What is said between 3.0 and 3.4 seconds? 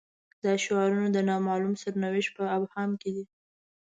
کې دي.